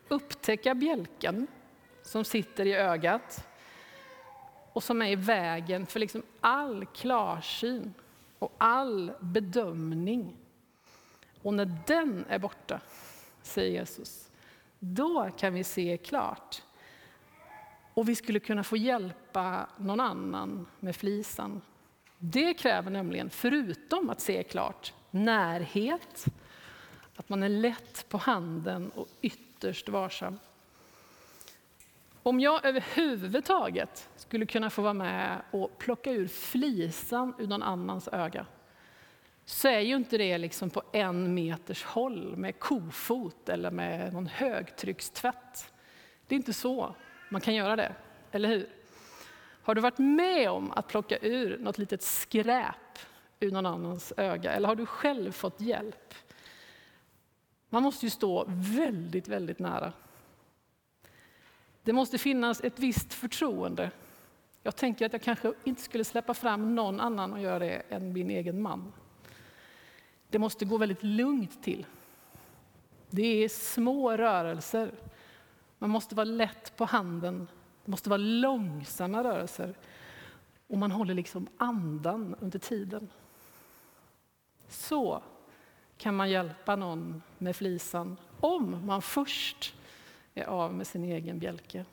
Upptäcka 0.09 0.75
bjälken 0.75 1.47
som 2.03 2.25
sitter 2.25 2.67
i 2.67 2.75
ögat 2.75 3.47
och 4.73 4.83
som 4.83 5.03
är 5.03 5.11
i 5.11 5.17
vägen 5.17 5.87
för 5.87 6.01
liksom 6.01 6.23
all 6.41 6.87
klarsyn 6.87 7.95
och 8.39 8.55
all 8.59 9.13
bedömning. 9.21 10.37
Och 11.43 11.55
när 11.55 11.79
den 11.87 12.25
är 12.29 12.39
borta, 12.39 12.81
säger 13.43 13.71
Jesus, 13.71 14.31
då 14.79 15.31
kan 15.39 15.55
vi 15.55 15.65
se 15.65 15.97
klart. 15.97 16.63
Och 17.95 18.09
vi 18.09 18.15
skulle 18.15 18.41
kunna 18.41 18.65
få 18.65 18.77
hjälpa 18.77 19.69
någon 19.77 20.01
annan 20.01 20.67
med 20.81 20.97
flisan. 20.97 21.61
Det 22.19 22.55
kräver 22.55 22.91
nämligen, 22.91 23.31
förutom 23.31 24.11
att 24.11 24.21
se 24.21 24.43
klart, 24.43 24.93
närhet, 25.11 26.27
att 27.17 27.29
man 27.29 27.43
är 27.43 27.49
lätt 27.49 28.09
på 28.09 28.19
handen 28.19 28.91
och 28.95 29.09
ytterst 29.21 29.89
varsam. 29.89 30.39
Om 32.23 32.41
jag 32.41 32.65
överhuvudtaget 32.65 34.09
skulle 34.17 34.47
kunna 34.47 34.71
få 34.71 34.83
vara 34.83 34.93
med 34.93 35.41
och 35.51 35.79
plocka 35.79 36.13
ur 36.13 36.29
flisan 36.29 37.35
ur 37.39 37.47
någon 37.47 37.63
annans 37.63 38.09
öga, 38.09 38.47
så 39.45 39.69
är 39.69 39.81
ju 39.81 39.97
inte 39.97 40.19
det 40.19 40.39
liksom 40.39 40.71
på 40.71 40.83
en 40.93 41.35
meters 41.35 41.85
håll 41.85 42.37
med 42.37 42.59
kofot 42.59 43.49
eller 43.49 43.71
med 43.71 44.13
någon 44.13 44.27
högtryckstvätt. 44.27 45.73
Det 46.27 46.35
är 46.35 46.37
inte 46.37 46.53
så 46.53 46.95
man 47.31 47.41
kan 47.41 47.55
göra 47.55 47.77
det, 47.77 47.93
eller 48.33 48.49
hur? 48.49 48.69
Har 49.63 49.75
du 49.75 49.81
varit 49.81 49.99
med 49.99 50.51
om 50.51 50.73
att 50.73 50.89
plocka 50.89 51.19
ur 51.19 51.59
något 51.59 51.79
litet 51.79 52.03
skräp 52.03 52.99
ur 53.41 53.53
någon 53.53 53.67
annans 53.67 54.13
öga, 54.17 54.53
eller 54.53 54.69
har 54.69 54.77
du 54.77 54.87
själv 54.87 55.33
fått 55.33 55.61
hjälp? 55.61 56.15
Man 57.71 57.83
måste 57.83 58.07
ju 58.07 58.11
stå 58.11 58.45
väldigt, 58.49 59.29
väldigt 59.29 59.59
nära. 59.59 59.93
Det 61.83 61.93
måste 61.93 62.19
finnas 62.19 62.61
ett 62.65 62.79
visst 62.79 63.15
förtroende. 63.15 63.91
Jag 64.63 64.77
tänker 64.77 65.07
att 65.07 65.13
jag 65.13 65.23
kanske 65.23 65.53
inte 65.65 65.83
skulle 65.83 66.05
släppa 66.05 66.35
fram 66.35 66.75
någon 66.75 67.01
annan 67.01 67.33
och 67.33 67.41
göra 67.41 67.59
det 67.59 67.83
än 67.89 68.13
min 68.13 68.31
egen 68.31 68.63
man. 68.63 68.93
Det 70.29 70.39
måste 70.39 70.65
gå 70.65 70.77
väldigt 70.77 71.03
lugnt 71.03 71.63
till. 71.63 71.87
Det 73.11 73.45
är 73.45 73.49
små 73.49 74.17
rörelser. 74.17 74.91
Man 75.79 75.91
måste 75.91 76.15
vara 76.15 76.25
lätt 76.25 76.77
på 76.77 76.85
handen. 76.85 77.49
Det 77.89 77.91
måste 77.91 78.11
vara 78.11 78.19
långsamma 78.19 79.25
rörelser. 79.25 79.75
Och 80.67 80.79
man 80.79 80.91
håller 80.91 81.15
liksom 81.15 81.49
andan 81.57 82.37
under 82.41 82.59
tiden. 82.59 83.11
Så 84.69 85.23
kan 85.97 86.17
man 86.17 86.31
hjälpa 86.31 86.77
någon 86.77 87.23
med 87.39 87.57
flisan 87.57 88.17
om 88.41 88.87
man 88.87 89.03
först 89.03 89.75
är 90.35 90.45
av 90.45 90.75
med 90.75 90.87
sin 90.87 91.05
egen 91.05 91.39
bjälke. 91.39 91.85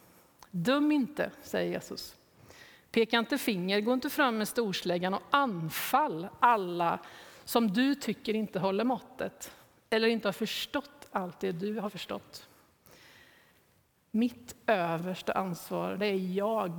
Döm 0.51 0.91
inte, 0.91 1.31
säger 1.43 1.71
Jesus. 1.71 2.15
Peka 2.91 3.19
inte 3.19 3.37
finger, 3.37 3.81
gå 3.81 3.93
inte 3.93 4.09
fram 4.09 4.37
med 4.37 4.47
storsläggan 4.47 5.13
och 5.13 5.23
anfall 5.29 6.27
alla 6.39 6.99
som 7.45 7.73
du 7.73 7.95
tycker 7.95 8.33
inte 8.33 8.59
håller 8.59 8.83
måttet 8.83 9.51
eller 9.89 10.07
inte 10.07 10.27
har 10.27 10.33
förstått 10.33 11.07
allt 11.11 11.39
det 11.39 11.51
du 11.51 11.79
har 11.79 11.89
förstått. 11.89 12.47
Mitt 14.15 14.55
översta 14.67 15.33
ansvar, 15.33 15.97
det 15.97 16.05
är 16.05 16.35
jag, 16.35 16.71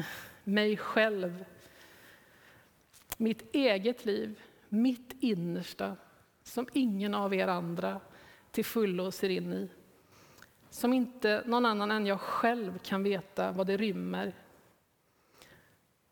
mig 0.44 0.76
själv. 0.76 1.44
Mitt 3.16 3.54
eget 3.54 4.04
liv, 4.04 4.40
mitt 4.68 5.16
innersta, 5.20 5.96
som 6.42 6.68
ingen 6.72 7.14
av 7.14 7.34
er 7.34 7.48
andra 7.48 8.00
till 8.50 8.64
fullo 8.64 9.10
ser 9.10 9.28
in 9.28 9.52
i. 9.52 9.68
Som 10.70 10.92
inte 10.92 11.42
någon 11.46 11.66
annan 11.66 11.90
än 11.90 12.06
jag 12.06 12.20
själv 12.20 12.78
kan 12.78 13.02
veta 13.02 13.52
vad 13.52 13.66
det 13.66 13.76
rymmer. 13.76 14.32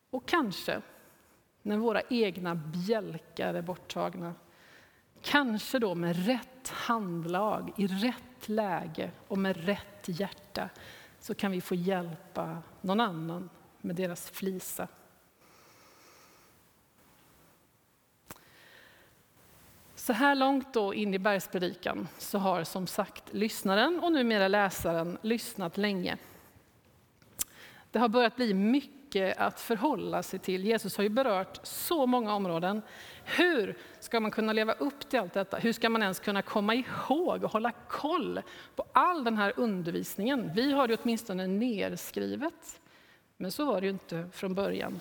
Och 0.09 0.27
kanske, 0.27 0.81
när 1.61 1.77
våra 1.77 2.01
egna 2.09 2.55
bjälkar 2.55 3.53
är 3.53 3.61
borttagna, 3.61 4.33
kanske 5.21 5.79
då 5.79 5.95
med 5.95 6.25
rätt 6.25 6.69
handlag, 6.69 7.73
i 7.77 7.87
rätt 7.87 8.26
läge 8.45 9.11
och 9.27 9.37
med 9.37 9.65
rätt 9.65 10.03
hjärta, 10.05 10.69
så 11.19 11.35
kan 11.35 11.51
vi 11.51 11.61
få 11.61 11.75
hjälpa 11.75 12.57
någon 12.81 12.99
annan 12.99 13.49
med 13.81 13.95
deras 13.95 14.29
flisa. 14.29 14.87
Så 19.95 20.13
här 20.13 20.35
långt 20.35 20.73
då 20.73 20.93
in 20.93 21.13
i 21.13 21.19
bergspredikan 21.19 22.07
så 22.17 22.37
har 22.37 22.63
som 22.63 22.87
sagt 22.87 23.33
lyssnaren 23.33 23.99
och 23.99 24.11
numera 24.11 24.47
läsaren 24.47 25.17
lyssnat 25.21 25.77
länge. 25.77 26.17
Det 27.91 27.99
har 27.99 28.09
börjat 28.09 28.35
bli 28.35 28.53
mycket 28.53 28.96
att 29.15 29.59
förhålla 29.59 30.23
sig 30.23 30.39
till. 30.39 30.65
Jesus 30.65 30.97
har 30.97 31.03
ju 31.03 31.09
berört 31.09 31.59
så 31.63 32.05
många 32.05 32.33
områden. 32.33 32.81
Hur 33.23 33.77
ska 33.99 34.19
man 34.19 34.31
kunna 34.31 34.53
leva 34.53 34.73
upp 34.73 35.09
till 35.09 35.19
allt 35.19 35.33
detta? 35.33 35.57
Hur 35.57 35.73
ska 35.73 35.89
man 35.89 36.01
ens 36.01 36.19
kunna 36.19 36.41
komma 36.41 36.75
ihåg 36.75 37.43
och 37.43 37.51
hålla 37.51 37.71
koll 37.71 38.41
på 38.75 38.85
all 38.93 39.23
den 39.23 39.37
här 39.37 39.53
undervisningen? 39.55 40.51
Vi 40.55 40.71
har 40.71 40.87
det 40.87 40.97
åtminstone 41.03 41.47
nerskrivet, 41.47 42.79
men 43.37 43.51
så 43.51 43.65
var 43.65 43.81
det 43.81 43.87
ju 43.87 43.91
inte 43.93 44.29
från 44.33 44.55
början. 44.55 44.99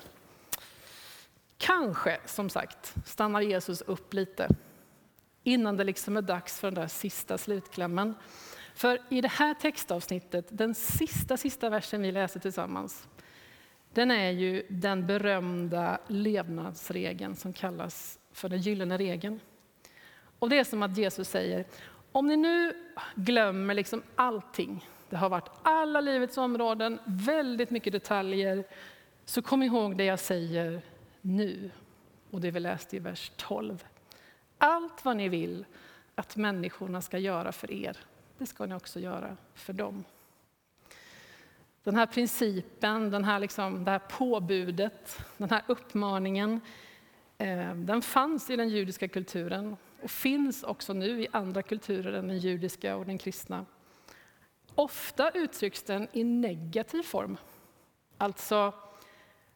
Kanske, 1.59 2.19
som 2.25 2.51
sagt, 2.51 2.95
stannar 3.05 3.41
Jesus 3.41 3.83
upp 3.83 4.15
lite 4.15 4.49
innan 5.43 5.77
det 5.77 5.85
liksom 5.85 6.17
är 6.17 6.23
dags 6.23 6.61
för 6.61 6.71
den 6.71 6.75
där 6.75 6.89
sista 6.89 7.39
slutklämmen. 7.39 8.15
För 8.75 8.99
i 9.09 9.21
det 9.21 9.29
här 9.29 9.55
textavsnittet, 9.55 10.47
den 10.49 10.75
sista, 10.75 11.37
sista 11.37 11.71
versen 11.71 12.03
vi 12.03 12.13
läser 12.13 12.41
tillsammans, 12.41 13.09
den 13.97 14.11
är 14.11 14.31
ju 14.31 14.63
den 14.69 15.07
berömda 15.07 15.99
levnadsregeln 16.07 17.37
som 17.37 17.53
kallas 17.53 18.19
för 18.33 18.49
den 18.49 18.61
gyllene 18.61 18.99
regeln. 18.99 19.41
Och 20.39 20.49
det 20.49 20.59
är 20.59 20.65
som 20.65 20.83
att 20.83 20.97
Jesus 20.97 21.29
säger, 21.29 21.65
om 22.13 22.27
ni 22.27 22.37
nu 22.37 22.73
glömmer 23.15 23.75
liksom 23.75 24.03
allting, 24.17 24.89
det 25.11 25.17
har 25.17 25.29
varit 25.29 25.51
alla 25.63 26.01
livets 26.01 26.39
områden, 26.39 26.99
väldigt 27.07 27.71
mycket 27.71 27.93
detaljer, 27.93 28.65
så 29.25 29.43
kom 29.43 29.63
ihåg 29.63 29.97
det 29.97 30.05
jag 30.05 30.19
säger 30.19 30.83
nu. 31.21 31.71
Och 32.31 32.41
det 32.41 32.51
vi 32.51 32.61
läste 32.61 32.97
i 32.97 32.99
vers 32.99 33.33
12. 33.37 33.85
Allt 34.59 35.05
vad 35.05 35.17
ni 35.17 35.29
vill 35.29 35.65
att 36.15 36.37
människorna 36.37 37.01
ska 37.01 37.19
göra 37.19 37.53
för 37.53 37.71
er, 37.71 37.97
det 38.39 38.47
ska 38.47 38.67
ni 38.67 38.75
också 38.75 39.01
göra 39.01 39.37
för 39.55 39.73
dem. 39.73 40.05
Den 41.87 41.97
här 41.97 42.07
principen, 42.07 43.11
den 43.11 43.25
här 43.25 43.39
liksom, 43.39 43.85
det 43.85 43.91
här 43.91 43.99
påbudet, 43.99 45.19
den 45.37 45.51
här 45.51 45.63
uppmaningen, 45.67 46.61
eh, 47.39 47.75
den 47.75 48.03
fanns 48.03 48.51
i 48.51 48.57
den 48.57 48.69
judiska 48.69 49.09
kulturen 49.09 49.77
och 50.03 50.11
finns 50.11 50.63
också 50.63 50.93
nu 50.93 51.23
i 51.23 51.29
andra 51.33 51.63
kulturer 51.63 52.13
än 52.13 52.29
den 52.29 52.39
judiska 52.39 52.97
och 52.97 53.07
den 53.07 53.19
kristna. 53.19 53.67
Ofta 54.75 55.31
uttrycks 55.31 55.83
den 55.83 56.09
i 56.13 56.25
negativ 56.25 57.03
form. 57.03 57.37
Alltså, 58.19 58.75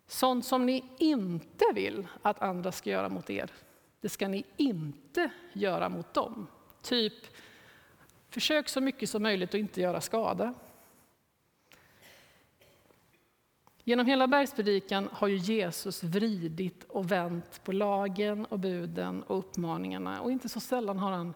sånt 0.07 0.45
som 0.45 0.67
ni 0.67 0.85
inte 0.99 1.65
vill 1.75 2.07
att 2.23 2.43
andra 2.43 2.73
ska 2.73 2.91
göra 2.91 3.09
mot 3.09 3.31
er, 3.31 3.51
det 4.01 4.09
ska 4.09 4.29
ni 4.29 4.45
inte 4.57 5.31
göra 5.53 5.89
mot 5.89 6.15
dem. 6.15 6.47
Typ, 6.83 7.15
försök 8.29 8.69
så 8.69 8.81
mycket 8.81 9.11
som 9.11 9.23
möjligt 9.23 9.51
att 9.51 9.61
inte 9.61 9.81
göra 9.81 10.01
skada. 10.01 10.55
Genom 13.91 14.07
hela 14.07 14.27
bergspredikan 14.27 15.09
har 15.13 15.29
ju 15.29 15.37
Jesus 15.37 16.03
vridit 16.03 16.85
och 16.89 17.13
vänt 17.13 17.65
på 17.65 17.73
lagen 17.73 18.45
och 18.45 18.59
buden 18.59 19.23
och 19.23 19.39
uppmaningarna. 19.39 20.21
Och 20.21 20.33
inte 20.33 20.49
så 20.49 20.61
sällan 20.61 20.99
har 20.99 21.11
han 21.11 21.35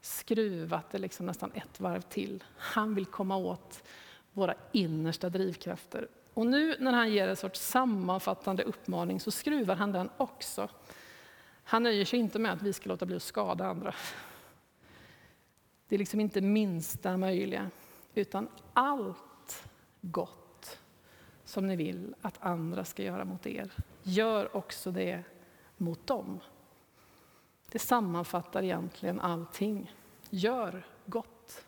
skruvat 0.00 0.90
det 0.90 0.98
liksom 0.98 1.26
nästan 1.26 1.52
ett 1.52 1.80
varv 1.80 2.00
till. 2.00 2.44
Han 2.56 2.94
vill 2.94 3.06
komma 3.06 3.36
åt 3.36 3.82
våra 4.32 4.54
innersta 4.72 5.28
drivkrafter. 5.28 6.08
Och 6.34 6.46
nu 6.46 6.76
när 6.78 6.92
han 6.92 7.12
ger 7.12 7.28
en 7.28 7.36
sorts 7.36 7.60
sammanfattande 7.60 8.62
uppmaning 8.62 9.20
så 9.20 9.30
skruvar 9.30 9.76
han 9.76 9.92
den 9.92 10.08
också. 10.16 10.68
Han 11.64 11.82
nöjer 11.82 12.04
sig 12.04 12.18
inte 12.18 12.38
med 12.38 12.52
att 12.52 12.62
vi 12.62 12.72
ska 12.72 12.88
låta 12.88 13.06
bli 13.06 13.16
att 13.16 13.22
skada 13.22 13.66
andra. 13.66 13.94
Det 15.88 15.94
är 15.94 15.98
liksom 15.98 16.20
inte 16.20 16.40
minsta 16.40 17.16
möjliga, 17.16 17.70
utan 18.14 18.48
allt 18.72 19.68
gott 20.00 20.45
som 21.46 21.66
ni 21.66 21.76
vill 21.76 22.14
att 22.20 22.38
andra 22.40 22.84
ska 22.84 23.02
göra 23.02 23.24
mot 23.24 23.46
er. 23.46 23.70
Gör 24.02 24.56
också 24.56 24.90
det 24.90 25.22
mot 25.76 26.06
dem. 26.06 26.40
Det 27.70 27.78
sammanfattar 27.78 28.62
egentligen 28.62 29.20
allting. 29.20 29.94
Gör 30.30 30.86
gott. 31.06 31.64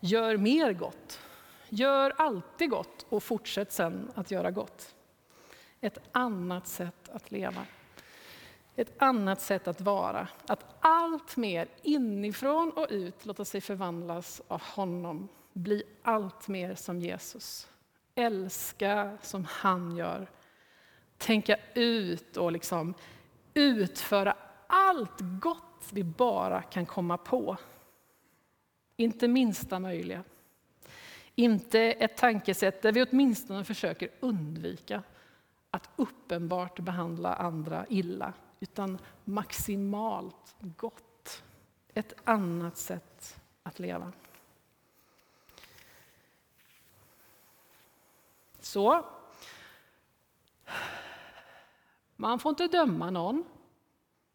Gör 0.00 0.36
mer 0.36 0.72
gott. 0.72 1.20
Gör 1.68 2.10
alltid 2.16 2.70
gott 2.70 3.06
och 3.08 3.22
fortsätt 3.22 3.72
sen 3.72 4.10
att 4.14 4.30
göra 4.30 4.50
gott. 4.50 4.94
Ett 5.80 5.98
annat 6.12 6.66
sätt 6.66 7.08
att 7.08 7.30
leva. 7.30 7.66
Ett 8.76 9.02
annat 9.02 9.40
sätt 9.40 9.68
att 9.68 9.80
vara. 9.80 10.28
Att 10.46 10.64
allt 10.80 11.36
mer 11.36 11.68
inifrån 11.82 12.72
och 12.72 12.86
ut 12.90 13.26
låta 13.26 13.44
sig 13.44 13.60
förvandlas 13.60 14.42
av 14.48 14.62
honom. 14.62 15.28
Bli 15.52 15.82
allt 16.02 16.48
mer 16.48 16.74
som 16.74 17.00
Jesus. 17.00 17.68
Älska 18.18 19.18
som 19.22 19.44
han 19.44 19.96
gör. 19.96 20.30
Tänka 21.18 21.56
ut 21.74 22.36
och 22.36 22.52
liksom 22.52 22.94
utföra 23.54 24.36
allt 24.66 25.20
gott 25.20 25.88
vi 25.92 26.04
bara 26.04 26.62
kan 26.62 26.86
komma 26.86 27.16
på. 27.16 27.56
Inte 28.96 29.28
minsta 29.28 29.78
möjliga. 29.78 30.24
Inte 31.34 31.80
ett 31.80 32.16
tankesätt 32.16 32.82
där 32.82 32.92
vi 32.92 33.02
åtminstone 33.02 33.64
försöker 33.64 34.08
undvika 34.20 35.02
att 35.70 35.90
uppenbart 35.96 36.80
behandla 36.80 37.34
andra 37.34 37.86
illa, 37.88 38.32
utan 38.60 38.98
maximalt 39.24 40.56
gott. 40.60 41.42
Ett 41.94 42.14
annat 42.24 42.76
sätt 42.76 43.40
att 43.62 43.78
leva. 43.78 44.12
Så. 48.68 49.04
Man 52.16 52.38
får 52.38 52.50
inte 52.50 52.66
döma 52.66 53.10
någon. 53.10 53.44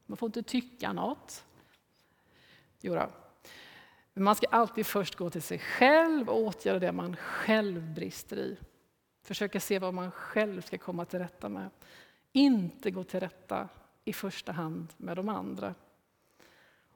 Man 0.05 0.17
får 0.17 0.27
inte 0.27 0.43
tycka 0.43 0.93
något. 0.93 1.45
Jo 2.81 2.95
då. 2.95 3.09
Men 4.13 4.23
man 4.23 4.35
ska 4.35 4.47
alltid 4.47 4.85
först 4.85 5.15
gå 5.15 5.29
till 5.29 5.41
sig 5.41 5.59
själv 5.59 6.29
och 6.29 6.41
åtgärda 6.41 6.79
det 6.79 6.91
man 6.91 7.15
själv 7.15 7.93
brister 7.93 8.37
i. 8.37 8.57
Försöka 9.21 9.59
se 9.59 9.79
vad 9.79 9.93
man 9.93 10.11
själv 10.11 10.61
ska 10.61 10.77
komma 10.77 11.05
till 11.05 11.19
rätta 11.19 11.49
med. 11.49 11.69
Inte 12.31 12.91
gå 12.91 13.03
till 13.03 13.19
rätta 13.19 13.69
i 14.05 14.13
första 14.13 14.51
hand 14.51 14.93
med 14.97 15.17
de 15.17 15.29
andra. 15.29 15.75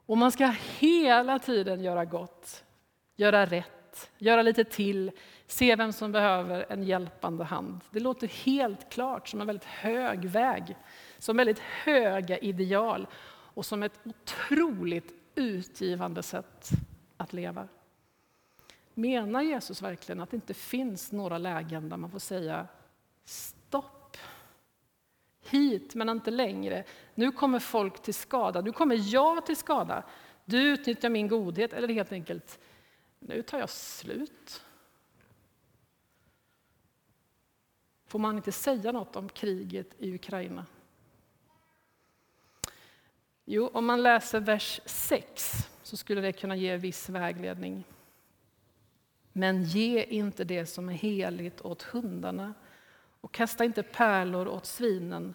Och 0.06 0.18
man 0.18 0.32
ska 0.32 0.54
hela 0.78 1.38
tiden 1.38 1.82
göra 1.82 2.04
gott, 2.04 2.64
göra 3.16 3.46
rätt, 3.46 3.77
göra 4.18 4.42
lite 4.42 4.64
till, 4.64 5.10
se 5.46 5.76
vem 5.76 5.92
som 5.92 6.12
behöver 6.12 6.66
en 6.68 6.82
hjälpande 6.82 7.44
hand. 7.44 7.80
Det 7.90 8.00
låter 8.00 8.26
helt 8.26 8.90
klart 8.90 9.28
som 9.28 9.40
en 9.40 9.46
väldigt 9.46 9.64
hög 9.64 10.24
väg, 10.24 10.76
som 11.18 11.36
väldigt 11.36 11.58
höga 11.58 12.38
ideal 12.38 13.06
och 13.54 13.66
som 13.66 13.82
ett 13.82 14.00
otroligt 14.04 15.12
utgivande 15.34 16.22
sätt 16.22 16.70
att 17.16 17.32
leva. 17.32 17.68
Menar 18.94 19.42
Jesus 19.42 19.82
verkligen 19.82 20.20
att 20.20 20.30
det 20.30 20.36
inte 20.36 20.54
finns 20.54 21.12
några 21.12 21.38
lägen 21.38 21.88
där 21.88 21.96
man 21.96 22.10
får 22.10 22.18
säga 22.18 22.66
stopp? 23.24 24.16
Hit 25.50 25.94
men 25.94 26.08
inte 26.08 26.30
längre. 26.30 26.84
Nu 27.14 27.32
kommer 27.32 27.58
folk 27.58 28.02
till 28.02 28.14
skada. 28.14 28.60
Nu 28.60 28.72
kommer 28.72 29.14
jag 29.14 29.46
till 29.46 29.56
skada. 29.56 30.02
Du 30.44 30.62
utnyttjar 30.62 31.08
min 31.08 31.28
godhet 31.28 31.72
eller 31.72 31.88
helt 31.88 32.12
enkelt, 32.12 32.58
nu 33.18 33.42
tar 33.42 33.58
jag 33.58 33.70
slut. 33.70 34.64
Får 38.06 38.18
man 38.18 38.36
inte 38.36 38.52
säga 38.52 38.92
något 38.92 39.16
om 39.16 39.28
kriget 39.28 39.94
i 39.98 40.14
Ukraina? 40.14 40.66
Jo, 43.44 43.70
om 43.72 43.86
man 43.86 44.02
läser 44.02 44.40
vers 44.40 44.80
6 44.84 45.68
så 45.82 45.96
skulle 45.96 46.20
det 46.20 46.32
kunna 46.32 46.56
ge 46.56 46.76
viss 46.76 47.08
vägledning. 47.08 47.84
Men 49.32 49.62
ge 49.62 50.04
inte 50.04 50.44
det 50.44 50.66
som 50.66 50.88
är 50.88 50.92
heligt 50.92 51.60
åt 51.60 51.82
hundarna 51.82 52.54
och 53.20 53.32
kasta 53.32 53.64
inte 53.64 53.82
pärlor 53.82 54.48
åt 54.48 54.66
svinen. 54.66 55.34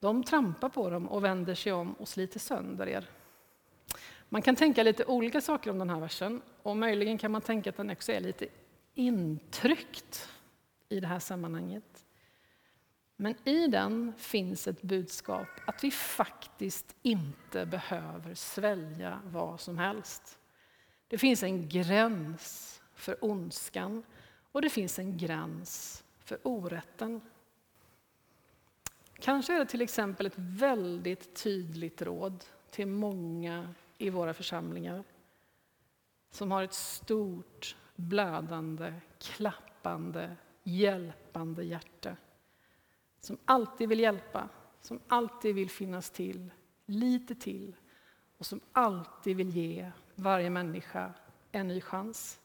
De 0.00 0.24
trampar 0.24 0.68
på 0.68 0.90
dem 0.90 1.08
och 1.08 1.24
vänder 1.24 1.54
sig 1.54 1.72
om 1.72 1.92
och 1.92 2.08
sliter 2.08 2.40
sönder 2.40 2.88
er. 2.88 3.08
Man 4.28 4.42
kan 4.42 4.56
tänka 4.56 4.82
lite 4.82 5.04
olika 5.04 5.40
saker 5.40 5.70
om 5.70 5.78
den 5.78 5.90
här 5.90 6.00
versen 6.00 6.42
och 6.62 6.76
möjligen 6.76 7.18
kan 7.18 7.30
man 7.30 7.42
tänka 7.42 7.70
att 7.70 7.76
den 7.76 7.90
också 7.90 8.12
är 8.12 8.20
lite 8.20 8.46
intryckt 8.94 10.28
i 10.88 11.00
det 11.00 11.06
här 11.06 11.18
sammanhanget. 11.18 12.04
Men 13.16 13.34
i 13.44 13.66
den 13.66 14.12
finns 14.16 14.68
ett 14.68 14.82
budskap 14.82 15.48
att 15.66 15.84
vi 15.84 15.90
faktiskt 15.90 16.96
inte 17.02 17.66
behöver 17.66 18.34
svälja 18.34 19.20
vad 19.24 19.60
som 19.60 19.78
helst. 19.78 20.38
Det 21.08 21.18
finns 21.18 21.42
en 21.42 21.68
gräns 21.68 22.80
för 22.94 23.24
ondskan 23.24 24.04
och 24.52 24.62
det 24.62 24.70
finns 24.70 24.98
en 24.98 25.18
gräns 25.18 26.04
för 26.18 26.38
orätten. 26.42 27.20
Kanske 29.20 29.54
är 29.54 29.58
det 29.58 29.66
till 29.66 29.82
exempel 29.82 30.26
ett 30.26 30.38
väldigt 30.38 31.42
tydligt 31.42 32.02
råd 32.02 32.44
till 32.70 32.86
många 32.86 33.74
i 33.98 34.10
våra 34.10 34.34
församlingar 34.34 35.04
som 36.30 36.50
har 36.50 36.62
ett 36.62 36.74
stort, 36.74 37.76
blödande, 37.96 38.94
klappande, 39.18 40.36
hjälpande 40.62 41.64
hjärta 41.64 42.16
som 43.20 43.38
alltid 43.44 43.88
vill 43.88 44.00
hjälpa, 44.00 44.48
som 44.80 45.00
alltid 45.08 45.54
vill 45.54 45.70
finnas 45.70 46.10
till, 46.10 46.50
lite 46.86 47.34
till 47.34 47.76
och 48.38 48.46
som 48.46 48.60
alltid 48.72 49.36
vill 49.36 49.48
ge 49.50 49.90
varje 50.14 50.50
människa 50.50 51.14
en 51.52 51.68
ny 51.68 51.80
chans. 51.80 52.40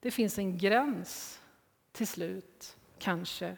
Det 0.00 0.10
finns 0.10 0.38
en 0.38 0.58
gräns 0.58 1.42
till 1.92 2.08
slut, 2.08 2.76
kanske, 2.98 3.56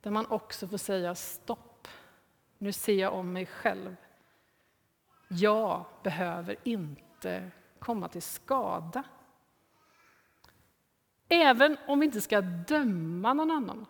där 0.00 0.10
man 0.10 0.26
också 0.26 0.68
får 0.68 0.78
säga 0.78 1.14
stopp. 1.14 1.88
Nu 2.58 2.72
ser 2.72 2.94
jag 2.94 3.14
om 3.14 3.32
mig 3.32 3.46
själv. 3.46 3.96
Jag 5.34 5.84
behöver 6.02 6.56
inte 6.64 7.50
komma 7.78 8.08
till 8.08 8.22
skada. 8.22 9.04
Även 11.28 11.76
om 11.86 12.00
vi 12.00 12.06
inte 12.06 12.20
ska 12.20 12.40
döma 12.40 13.34
någon 13.34 13.50
annan. 13.50 13.86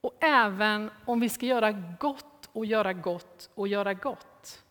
Och 0.00 0.16
även 0.20 0.90
om 1.04 1.20
vi 1.20 1.28
ska 1.28 1.46
göra 1.46 1.72
gott 2.00 2.48
och 2.52 2.66
göra 2.66 2.92
gott 2.92 3.50
och 3.54 3.68
göra 3.68 3.94
gott 3.94 4.64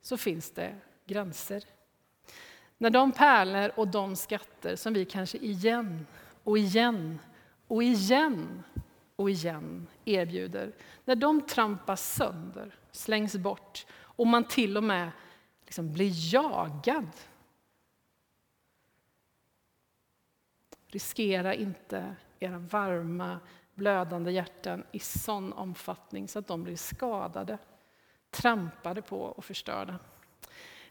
så 0.00 0.16
finns 0.16 0.50
det 0.50 0.76
gränser. 1.06 1.64
När 2.78 2.90
de 2.90 3.12
pärlor 3.12 3.72
och 3.76 3.88
de 3.88 4.16
skatter 4.16 4.76
som 4.76 4.92
vi 4.92 5.04
kanske 5.04 5.38
igen 5.38 6.06
och 6.44 6.58
igen 6.58 7.18
och 7.66 7.82
igen 7.82 8.62
och 9.16 9.30
igen 9.30 9.86
erbjuder, 10.04 10.72
när 11.04 11.16
de 11.16 11.40
trampas 11.40 12.14
sönder, 12.14 12.74
slängs 12.90 13.36
bort 13.36 13.86
och 14.16 14.26
man 14.26 14.44
till 14.44 14.76
och 14.76 14.84
med 14.84 15.10
liksom 15.64 15.92
blir 15.92 16.34
jagad. 16.34 17.10
Riskera 20.86 21.54
inte 21.54 22.16
era 22.38 22.58
varma 22.58 23.40
blödande 23.74 24.30
hjärtan 24.30 24.84
i 24.92 24.98
sån 24.98 25.52
omfattning 25.52 26.28
så 26.28 26.38
att 26.38 26.46
de 26.46 26.62
blir 26.64 26.76
skadade, 26.76 27.58
trampade 28.30 29.02
på 29.02 29.20
och 29.20 29.44
förstörda. 29.44 29.98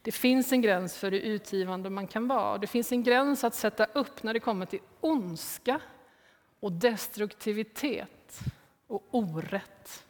Det 0.02 0.12
finns 0.12 0.52
en 0.52 0.62
gräns 0.62 0.98
för 0.98 1.12
hur 1.12 1.20
utgivande 1.20 1.90
man 1.90 2.08
kan 2.08 2.28
vara. 2.28 2.58
Det 2.58 2.68
finns 2.68 2.92
en 2.92 3.04
gräns 3.04 3.44
att 3.44 3.56
sätta 3.56 3.86
upp 3.86 4.24
när 4.24 4.34
det 4.34 4.40
kommer 4.40 4.66
till 4.66 4.80
ondska 5.00 5.82
och 6.60 6.72
destruktivitet 6.72 8.40
och 8.88 9.04
orätt. 9.12 10.06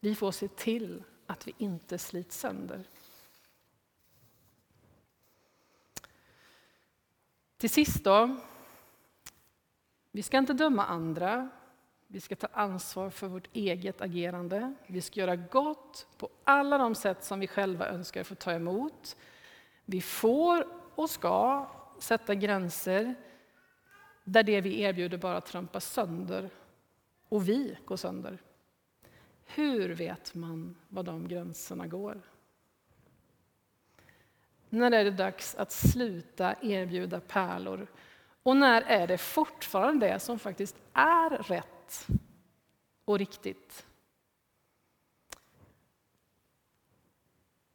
Vi 0.00 0.14
får 0.14 0.32
se 0.32 0.48
till 0.48 1.02
att 1.30 1.48
vi 1.48 1.54
inte 1.58 1.98
slits 1.98 2.38
sönder. 2.38 2.84
Till 7.56 7.70
sist 7.70 8.04
då. 8.04 8.36
Vi 10.10 10.22
ska 10.22 10.38
inte 10.38 10.52
döma 10.52 10.84
andra. 10.84 11.48
Vi 12.06 12.20
ska 12.20 12.36
ta 12.36 12.48
ansvar 12.52 13.10
för 13.10 13.26
vårt 13.26 13.48
eget 13.52 14.00
agerande. 14.00 14.74
Vi 14.86 15.00
ska 15.00 15.20
göra 15.20 15.36
gott 15.36 16.06
på 16.18 16.28
alla 16.44 16.78
de 16.78 16.94
sätt 16.94 17.24
som 17.24 17.40
vi 17.40 17.46
själva 17.46 17.88
önskar 17.88 18.24
få 18.24 18.34
ta 18.34 18.52
emot. 18.52 19.16
Vi 19.84 20.00
får 20.00 20.66
och 20.94 21.10
ska 21.10 21.70
sätta 21.98 22.34
gränser 22.34 23.14
där 24.24 24.42
det 24.42 24.60
vi 24.60 24.80
erbjuder 24.80 25.18
bara 25.18 25.40
trampas 25.40 25.92
sönder 25.92 26.50
och 27.28 27.48
vi 27.48 27.78
går 27.84 27.96
sönder. 27.96 28.38
Hur 29.54 29.88
vet 29.88 30.34
man 30.34 30.76
var 30.88 31.02
de 31.02 31.28
gränserna 31.28 31.86
går? 31.86 32.20
När 34.68 34.92
är 34.92 35.04
det 35.04 35.10
dags 35.10 35.54
att 35.54 35.72
sluta 35.72 36.54
erbjuda 36.62 37.20
pärlor? 37.20 37.86
Och 38.42 38.56
när 38.56 38.82
är 38.82 39.06
det 39.06 39.18
fortfarande 39.18 40.06
det 40.08 40.18
som 40.18 40.38
faktiskt 40.38 40.76
är 40.92 41.30
rätt 41.30 42.06
och 43.04 43.18
riktigt? 43.18 43.86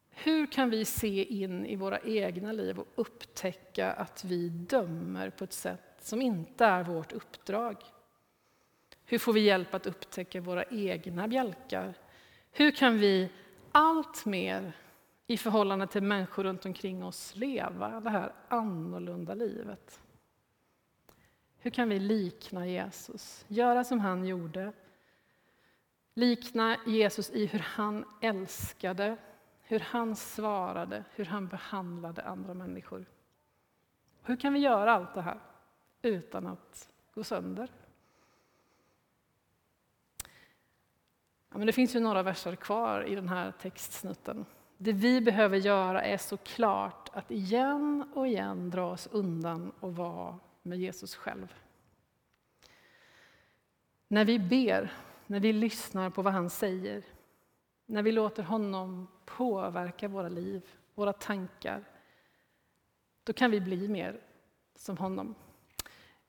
Hur 0.10 0.52
kan 0.52 0.70
vi 0.70 0.86
se 0.86 1.24
in 1.24 1.66
i 1.66 1.76
våra 1.76 2.00
egna 2.00 2.52
liv 2.52 2.80
och 2.80 2.88
upptäcka 2.96 3.92
att 3.92 4.24
vi 4.24 4.50
dömer 4.50 5.30
på 5.30 5.44
ett 5.44 5.54
sätt 5.54 5.98
som 6.02 6.22
inte 6.22 6.66
är 6.66 6.84
vårt 6.84 7.12
uppdrag? 7.12 7.78
Hur 9.06 9.20
får 9.20 9.34
vi 9.34 9.40
hjälp 9.40 9.74
att 9.74 9.88
upptäcka 9.88 10.42
våra 10.42 10.64
egna 10.64 11.28
bjälkar? 11.28 11.94
Hur 12.52 12.72
kan 12.72 12.98
vi 12.98 13.30
allt 13.72 14.26
mer 14.26 14.74
i 15.28 15.38
förhållande 15.38 15.88
till 15.88 16.04
människor 16.04 16.44
runt 16.44 16.66
omkring 16.66 17.04
oss 17.04 17.36
leva 17.36 18.00
det 18.00 18.10
här 18.10 18.34
annorlunda 18.48 19.34
livet? 19.34 20.02
Hur 21.58 21.72
kan 21.72 21.90
vi 21.90 22.00
likna 22.00 22.68
Jesus, 22.68 23.46
göra 23.48 23.84
som 23.84 24.00
han 24.00 24.26
gjorde? 24.26 24.74
Likna 26.14 26.78
Jesus 26.86 27.30
i 27.30 27.46
hur 27.46 27.60
han 27.60 28.06
älskade, 28.22 29.18
hur 29.62 29.80
han 29.80 30.16
svarade, 30.16 31.04
hur 31.16 31.26
han 31.26 31.48
behandlade 31.48 32.24
andra 32.24 32.54
människor. 32.54 33.06
Hur 34.24 34.36
kan 34.36 34.54
vi 34.54 34.60
göra 34.60 34.92
allt 34.92 35.14
det 35.14 35.22
här 35.22 35.40
utan 36.02 36.48
att 36.48 36.90
gå 37.14 37.24
sönder? 37.24 37.70
Ja, 41.56 41.60
men 41.60 41.68
det 41.68 41.74
finns 41.74 41.96
ju 41.96 42.00
några 42.00 42.24
verser 42.24 42.56
kvar 42.56 43.02
i 43.08 43.16
den 43.16 43.30
här 43.30 43.52
textsnutten. 43.52 44.46
Det 44.78 44.92
vi 44.92 45.22
behöver 45.22 45.58
göra 45.58 46.02
är 46.02 46.18
såklart 46.18 47.10
att 47.14 47.32
igen 47.32 48.12
och 48.14 48.28
igen 48.28 48.70
dra 48.70 48.92
oss 48.92 49.08
undan 49.12 49.72
och 49.80 49.96
vara 49.96 50.40
med 50.62 50.80
Jesus 50.80 51.16
själv. 51.16 51.54
När 54.08 54.26
vi 54.26 54.40
ber, 54.40 54.94
när 55.28 55.40
vi 55.40 55.54
lyssnar 55.54 56.10
på 56.10 56.22
vad 56.22 56.34
han 56.34 56.50
säger, 56.50 57.04
när 57.86 58.04
vi 58.04 58.12
låter 58.12 58.44
honom 58.44 59.08
påverka 59.26 60.08
våra 60.08 60.30
liv, 60.30 60.66
våra 60.96 61.14
tankar, 61.14 61.84
då 63.24 63.34
kan 63.34 63.52
vi 63.52 63.62
bli 63.62 63.88
mer 63.88 64.20
som 64.76 64.98
honom. 64.98 65.36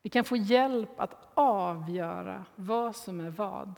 Vi 0.03 0.11
kan 0.11 0.25
få 0.25 0.37
hjälp 0.37 1.01
att 1.01 1.31
avgöra 1.35 2.45
vad 2.55 2.97
som 2.97 3.21
är 3.21 3.31
vad 3.31 3.75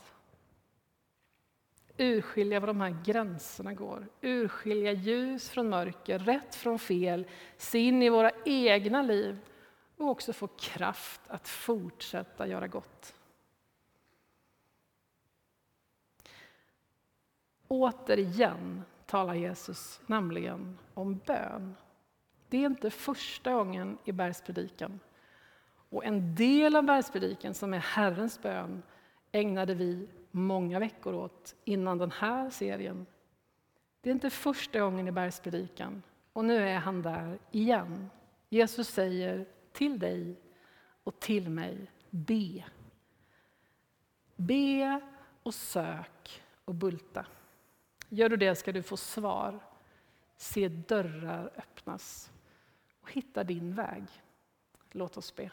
urskilja 1.99 2.59
var 2.59 2.67
de 2.67 2.81
här 2.81 2.97
gränserna 3.05 3.73
går. 3.73 4.07
Urskilja 4.21 4.91
ljus 4.91 5.49
från 5.49 5.69
mörker, 5.69 6.19
rätt 6.19 6.55
från 6.55 6.79
fel, 6.79 7.27
se 7.57 7.79
in 7.79 8.03
i 8.03 8.09
våra 8.09 8.31
egna 8.45 9.01
liv 9.01 9.39
och 9.97 10.09
också 10.09 10.33
få 10.33 10.47
kraft 10.47 11.21
att 11.27 11.47
fortsätta 11.47 12.47
göra 12.47 12.67
gott. 12.67 13.15
Återigen 17.67 18.83
talar 19.05 19.33
Jesus 19.33 20.01
nämligen 20.05 20.77
om 20.93 21.17
bön. 21.25 21.75
Det 22.49 22.57
är 22.57 22.65
inte 22.65 22.89
första 22.89 23.53
gången 23.53 23.97
i 24.05 24.11
bergspredikan. 24.11 24.99
Och 25.89 26.05
en 26.05 26.35
del 26.35 26.75
av 26.75 26.83
bergspredikan, 26.83 27.53
som 27.53 27.73
är 27.73 27.79
Herrens 27.79 28.41
bön, 28.41 28.83
ägnade 29.31 29.73
vi 29.73 30.07
många 30.31 30.79
veckor 30.79 31.13
åt 31.13 31.55
innan 31.65 31.97
den 31.97 32.11
här 32.11 32.49
serien. 32.49 33.05
Det 34.01 34.09
är 34.09 34.13
inte 34.13 34.29
första 34.29 34.79
gången 34.79 35.07
i 35.07 35.11
bergspredikan 35.11 36.03
och 36.33 36.45
nu 36.45 36.69
är 36.69 36.77
han 36.77 37.01
där 37.01 37.39
igen. 37.51 38.09
Jesus 38.49 38.87
säger 38.87 39.45
till 39.71 39.99
dig 39.99 40.35
och 41.03 41.19
till 41.19 41.49
mig, 41.49 41.91
be. 42.09 42.65
Be 44.35 45.01
och 45.43 45.53
sök 45.53 46.41
och 46.65 46.75
bulta. 46.75 47.25
Gör 48.09 48.29
du 48.29 48.37
det 48.37 48.55
ska 48.55 48.71
du 48.71 48.83
få 48.83 48.97
svar, 48.97 49.59
se 50.37 50.67
dörrar 50.67 51.51
öppnas 51.55 52.31
och 53.01 53.11
hitta 53.11 53.43
din 53.43 53.75
väg. 53.75 54.03
Låt 54.91 55.17
oss 55.17 55.35
be. 55.35 55.51